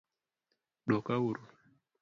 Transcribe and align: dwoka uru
dwoka 0.87 1.13
uru 1.29 1.41